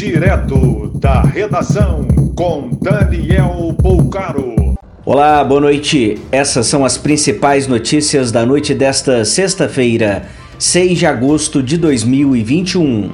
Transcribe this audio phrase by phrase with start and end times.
[0.00, 4.74] Direto da redação com Daniel Poucaro.
[5.04, 6.16] Olá, boa noite.
[6.32, 10.22] Essas são as principais notícias da noite desta sexta-feira,
[10.58, 13.10] 6 de agosto de 2021.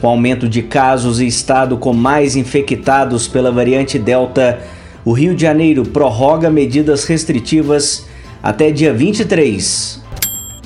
[0.00, 4.58] Com aumento de casos e estado com mais infectados pela variante Delta,
[5.04, 8.08] o Rio de Janeiro prorroga medidas restritivas
[8.42, 10.02] até dia 23.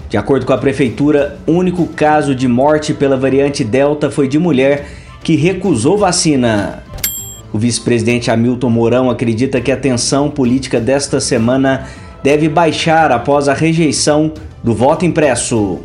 [0.09, 5.02] De acordo com a prefeitura, único caso de morte pela variante Delta foi de mulher
[5.23, 6.83] que recusou vacina.
[7.53, 11.87] O vice-presidente Hamilton Mourão acredita que a tensão política desta semana
[12.23, 15.81] deve baixar após a rejeição do voto impresso.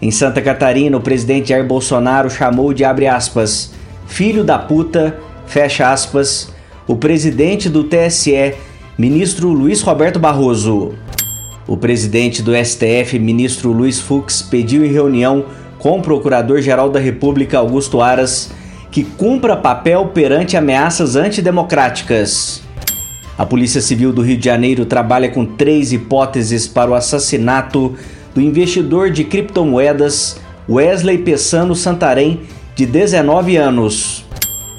[0.00, 3.72] Em Santa Catarina, o presidente Jair Bolsonaro chamou de aspas,
[4.06, 6.48] filho da puta, fecha aspas,
[6.86, 8.54] o presidente do TSE,
[8.96, 10.94] ministro Luiz Roberto Barroso.
[11.66, 15.44] O presidente do STF, ministro Luiz Fux, pediu em reunião
[15.78, 18.50] com o Procurador-Geral da República, Augusto Aras,
[18.90, 22.62] que cumpra papel perante ameaças antidemocráticas.
[23.36, 27.94] A Polícia Civil do Rio de Janeiro trabalha com três hipóteses para o assassinato
[28.34, 32.40] do investidor de criptomoedas Wesley Pessano Santarém,
[32.74, 34.24] de 19 anos.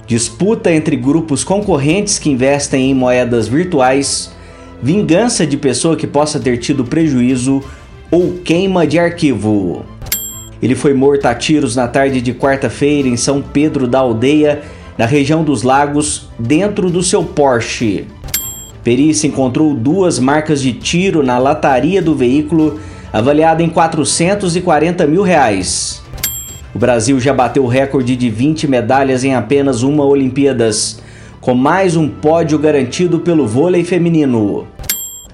[0.05, 4.31] Disputa entre grupos concorrentes que investem em moedas virtuais
[4.81, 7.61] vingança de pessoa que possa ter tido prejuízo
[8.09, 9.85] ou queima de arquivo.
[10.61, 14.61] Ele foi morto a tiros na tarde de quarta-feira em São Pedro da Aldeia,
[14.97, 18.05] na região dos Lagos, dentro do seu Porsche.
[18.83, 22.79] Perícia encontrou duas marcas de tiro na lataria do veículo,
[23.11, 26.01] avaliada em 440 mil reais.
[26.73, 31.01] O Brasil já bateu o recorde de 20 medalhas em apenas uma Olimpíadas
[31.41, 34.67] com mais um pódio garantido pelo vôlei feminino.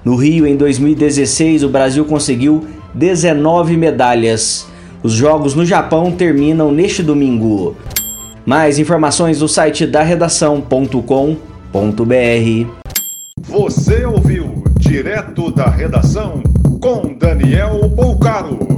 [0.04, 4.66] No Rio, em 2016, o Brasil conseguiu 19 medalhas.
[5.02, 7.76] Os Jogos no Japão terminam neste domingo.
[8.44, 10.96] Mais informações no site da redação.com.br.
[13.40, 16.42] Você ouviu direto da redação
[16.80, 18.75] com Daniel Bolcaro.